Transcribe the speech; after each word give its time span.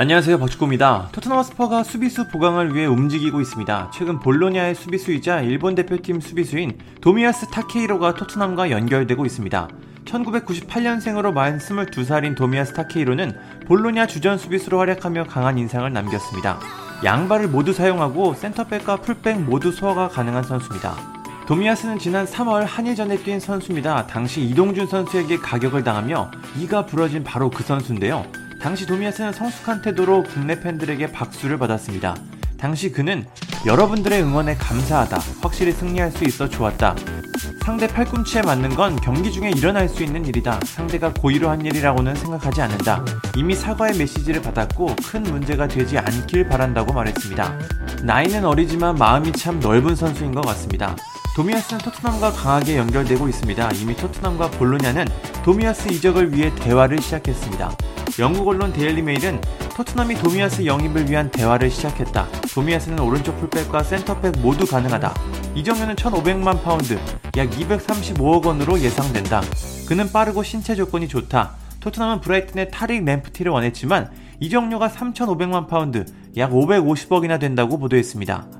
안녕하세요 0.00 0.38
박주호입니다. 0.38 1.10
토트넘 1.12 1.42
스퍼스가 1.42 1.84
수비수 1.84 2.28
보강을 2.28 2.74
위해 2.74 2.86
움직이고 2.86 3.38
있습니다. 3.38 3.90
최근 3.92 4.18
볼로냐의 4.18 4.74
수비수이자 4.74 5.42
일본 5.42 5.74
대표팀 5.74 6.22
수비수인 6.22 6.78
도미야스 7.02 7.48
타케히로가 7.50 8.14
토트넘과 8.14 8.70
연결되고 8.70 9.26
있습니다. 9.26 9.68
1998년생으로 10.06 11.34
만 11.34 11.58
22살인 11.58 12.34
도미야스 12.34 12.72
타케히로는 12.72 13.36
볼로냐 13.66 14.06
주전 14.06 14.38
수비수로 14.38 14.78
활약하며 14.78 15.24
강한 15.24 15.58
인상을 15.58 15.92
남겼습니다. 15.92 16.58
양발을 17.04 17.48
모두 17.48 17.74
사용하고 17.74 18.32
센터백과 18.32 19.02
풀백 19.02 19.42
모두 19.42 19.70
소화가 19.70 20.08
가능한 20.08 20.44
선수입니다. 20.44 20.96
도미야스는 21.46 21.98
지난 21.98 22.24
3월 22.24 22.64
한일전에 22.64 23.18
뛴 23.18 23.38
선수입니다. 23.38 24.06
당시 24.06 24.40
이동준 24.40 24.86
선수에게 24.86 25.36
가격을 25.36 25.84
당하며 25.84 26.30
이가 26.56 26.86
부러진 26.86 27.22
바로 27.22 27.50
그 27.50 27.62
선수인데요. 27.62 28.24
당시 28.60 28.86
도미아스는 28.86 29.32
성숙한 29.32 29.80
태도로 29.82 30.22
국내 30.24 30.60
팬들에게 30.60 31.12
박수를 31.12 31.58
받았습니다. 31.58 32.14
당시 32.58 32.92
그는 32.92 33.26
여러분들의 33.64 34.22
응원에 34.22 34.54
감사하다. 34.56 35.18
확실히 35.40 35.72
승리할 35.72 36.12
수 36.12 36.24
있어 36.24 36.48
좋았다. 36.48 36.94
상대 37.64 37.86
팔꿈치에 37.86 38.42
맞는 38.42 38.74
건 38.74 38.96
경기 38.96 39.32
중에 39.32 39.50
일어날 39.50 39.88
수 39.88 40.02
있는 40.02 40.26
일이다. 40.26 40.60
상대가 40.64 41.12
고의로 41.12 41.48
한 41.48 41.64
일이라고는 41.64 42.14
생각하지 42.14 42.60
않는다. 42.60 43.04
이미 43.36 43.54
사과의 43.54 43.96
메시지를 43.96 44.42
받았고 44.42 44.96
큰 45.06 45.22
문제가 45.22 45.66
되지 45.66 45.98
않길 45.98 46.48
바란다고 46.48 46.92
말했습니다. 46.92 47.58
나이는 48.02 48.44
어리지만 48.44 48.96
마음이 48.96 49.32
참 49.32 49.58
넓은 49.60 49.94
선수인 49.94 50.34
것 50.34 50.42
같습니다. 50.42 50.96
도미아스는 51.40 51.80
토트넘과 51.80 52.32
강하게 52.32 52.76
연결되고 52.76 53.26
있습니다. 53.26 53.70
이미 53.80 53.96
토트넘과 53.96 54.50
볼로냐는 54.50 55.06
도미야스 55.42 55.90
이적을 55.90 56.34
위해 56.34 56.54
대화를 56.54 57.00
시작했습니다. 57.00 57.72
영국 58.18 58.46
언론 58.46 58.74
데일리 58.74 59.00
메일은 59.00 59.40
토트넘이 59.74 60.16
도미야스 60.16 60.66
영입을 60.66 61.08
위한 61.08 61.30
대화를 61.30 61.70
시작했다. 61.70 62.28
도미야스는 62.54 62.98
오른쪽 62.98 63.40
풀백과 63.40 63.84
센터백 63.84 64.38
모두 64.40 64.66
가능하다. 64.66 65.14
이적료는 65.54 65.96
1,500만 65.96 66.62
파운드, 66.62 66.98
약 67.38 67.48
235억 67.48 68.44
원으로 68.44 68.78
예상된다. 68.78 69.40
그는 69.88 70.12
빠르고 70.12 70.42
신체 70.42 70.74
조건이 70.74 71.08
좋다. 71.08 71.52
토트넘은 71.80 72.20
브라이튼의 72.20 72.70
타릭 72.70 73.02
램프티를 73.02 73.50
원했지만 73.50 74.10
이적료가 74.40 74.90
3,500만 74.90 75.68
파운드, 75.68 76.04
약 76.36 76.50
550억이나 76.50 77.40
된다고 77.40 77.78
보도했습니다. 77.78 78.59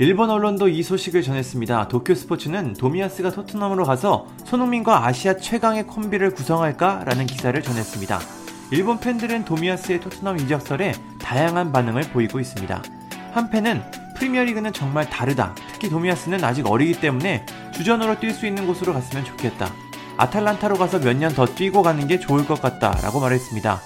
일본 0.00 0.30
언론도 0.30 0.68
이 0.68 0.82
소식을 0.84 1.22
전했습니다. 1.22 1.88
도쿄 1.88 2.14
스포츠는 2.14 2.74
도미야스가 2.74 3.32
토트넘으로 3.32 3.84
가서 3.84 4.26
손흥민과 4.44 5.04
아시아 5.06 5.36
최강의 5.36 5.88
콤비를 5.88 6.30
구성할까라는 6.34 7.26
기사를 7.26 7.60
전했습니다. 7.60 8.20
일본 8.70 9.00
팬들은 9.00 9.44
도미야스의 9.44 10.00
토트넘 10.00 10.38
이적설에 10.38 10.92
다양한 11.20 11.72
반응을 11.72 12.02
보이고 12.12 12.38
있습니다. 12.38 12.80
한 13.32 13.50
팬은 13.50 13.82
프리미어리그는 14.16 14.72
정말 14.72 15.08
다르다. 15.10 15.54
특히 15.72 15.88
도미야스는 15.88 16.44
아직 16.44 16.66
어리기 16.66 17.00
때문에 17.00 17.44
주전으로 17.74 18.16
뛸 18.16 18.32
수 18.32 18.46
있는 18.46 18.68
곳으로 18.68 18.92
갔으면 18.92 19.24
좋겠다. 19.24 19.72
아탈란타로 20.16 20.76
가서 20.76 20.98
몇 21.00 21.16
년 21.16 21.34
더 21.34 21.44
뛰고 21.44 21.82
가는 21.82 22.06
게 22.06 22.20
좋을 22.20 22.46
것 22.46 22.60
같다. 22.62 22.96
라고 23.02 23.18
말했습니다. 23.18 23.80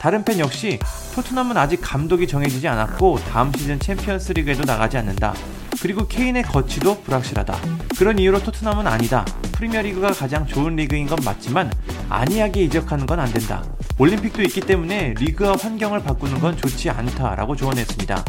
다른 0.00 0.24
팬 0.24 0.38
역시 0.38 0.78
토트넘은 1.14 1.56
아직 1.56 1.80
감독이 1.82 2.26
정해지지 2.28 2.68
않았고 2.68 3.18
다음 3.30 3.52
시즌 3.52 3.78
챔피언스 3.80 4.32
리그에도 4.32 4.64
나가지 4.64 4.96
않는다. 4.96 5.34
그리고 5.80 6.06
케인의 6.06 6.42
거취도 6.44 7.02
불확실하다. 7.02 7.56
그런 7.98 8.18
이유로 8.18 8.42
토트넘은 8.42 8.86
아니다. 8.86 9.24
프리미어리그가 9.52 10.12
가장 10.12 10.46
좋은 10.46 10.76
리그인 10.76 11.06
건 11.06 11.18
맞지만 11.24 11.72
안이하게 12.08 12.64
이적하는 12.64 13.06
건 13.06 13.18
안 13.18 13.32
된다. 13.32 13.64
올림픽도 13.98 14.42
있기 14.42 14.60
때문에 14.60 15.14
리그와 15.18 15.56
환경을 15.56 16.02
바꾸는 16.04 16.40
건 16.40 16.56
좋지 16.56 16.88
않다라고 16.90 17.56
조언했습니다. 17.56 18.24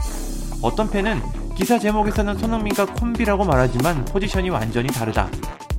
어떤 0.64 0.90
팬은 0.90 1.22
기사 1.56 1.78
제목에서는 1.78 2.38
손흥민과 2.38 2.88
콤비라고 2.88 3.46
말하지만 3.46 4.04
포지션이 4.06 4.50
완전히 4.50 4.88
다르다. 4.88 5.30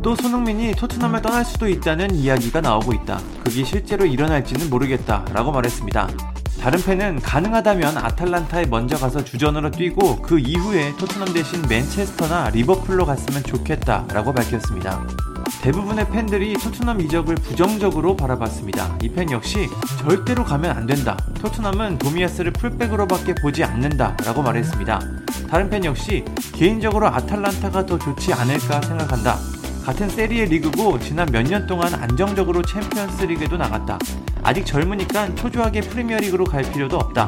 또 0.02 0.14
손흥민이 0.14 0.72
토트넘을 0.76 1.20
떠날 1.22 1.44
수도 1.44 1.68
있다는 1.68 2.14
이야기가 2.14 2.60
나오고 2.60 2.92
있다. 2.92 3.20
그게 3.44 3.64
실제로 3.64 4.06
일어날지는 4.06 4.70
모르겠다. 4.70 5.24
라고 5.32 5.50
말했습니다. 5.52 6.08
다른 6.60 6.82
팬은 6.82 7.20
가능하다면 7.22 7.96
아탈란타에 7.96 8.66
먼저 8.66 8.98
가서 8.98 9.24
주전으로 9.24 9.70
뛰고 9.70 10.20
그 10.20 10.38
이후에 10.38 10.94
토트넘 10.98 11.32
대신 11.32 11.62
맨체스터나 11.68 12.50
리버풀로 12.50 13.06
갔으면 13.06 13.42
좋겠다. 13.42 14.04
라고 14.12 14.32
밝혔습니다. 14.34 15.06
대부분의 15.62 16.08
팬들이 16.10 16.52
토트넘 16.54 17.00
이적을 17.00 17.36
부정적으로 17.36 18.14
바라봤습니다. 18.14 18.98
이 19.02 19.08
팬 19.08 19.30
역시 19.30 19.68
절대로 20.00 20.44
가면 20.44 20.76
안 20.76 20.86
된다. 20.86 21.16
토트넘은 21.40 21.98
도미야스를 21.98 22.52
풀백으로밖에 22.52 23.34
보지 23.36 23.64
않는다. 23.64 24.16
라고 24.24 24.42
말했습니다. 24.42 25.00
다른 25.48 25.70
팬 25.70 25.84
역시 25.84 26.24
개인적으로 26.52 27.08
아탈란타가 27.08 27.86
더 27.86 27.98
좋지 27.98 28.34
않을까 28.34 28.82
생각한다. 28.82 29.38
같은 29.90 30.08
세리에 30.08 30.46
리그고 30.46 31.00
지난 31.00 31.26
몇 31.32 31.42
년 31.42 31.66
동안 31.66 31.92
안정적으로 31.94 32.62
챔피언스 32.62 33.24
리그에도 33.24 33.56
나갔다. 33.56 33.98
아직 34.40 34.64
젊으니까 34.64 35.34
초조하게 35.34 35.80
프리미어리그로 35.80 36.44
갈 36.44 36.62
필요도 36.62 36.96
없다. 36.96 37.26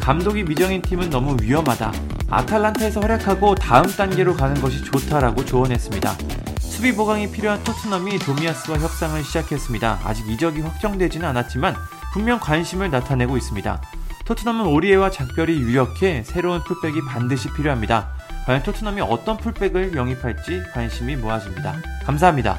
감독이 0.00 0.42
미정인 0.42 0.82
팀은 0.82 1.08
너무 1.08 1.36
위험하다. 1.40 1.92
아탈란타에서 2.28 2.98
활약하고 2.98 3.54
다음 3.54 3.84
단계로 3.86 4.34
가는 4.34 4.60
것이 4.60 4.82
좋다라고 4.82 5.44
조언했습니다. 5.44 6.16
수비 6.58 6.92
보강이 6.96 7.30
필요한 7.30 7.62
토트넘이 7.62 8.18
도미아스와 8.18 8.78
협상을 8.78 9.22
시작했습니다. 9.22 10.00
아직 10.02 10.28
이적이 10.28 10.62
확정되지는 10.62 11.28
않았지만 11.28 11.76
분명 12.12 12.40
관심을 12.40 12.90
나타내고 12.90 13.36
있습니다. 13.36 13.80
토트넘은 14.24 14.66
오리에와 14.66 15.12
작별이 15.12 15.60
유력해 15.60 16.24
새로운 16.24 16.64
풀백이 16.64 17.02
반드시 17.04 17.52
필요합니다. 17.52 18.08
과연 18.50 18.64
토트넘이 18.64 19.00
어떤 19.02 19.36
풀백을 19.36 19.94
영입할지 19.94 20.60
관심이 20.72 21.14
모아집니다. 21.14 21.76
감사합니다. 22.02 22.58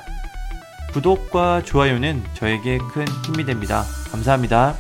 구독과 0.94 1.64
좋아요는 1.64 2.24
저에게 2.34 2.78
큰 2.94 3.06
힘이 3.26 3.44
됩니다. 3.44 3.84
감사합니다. 4.10 4.74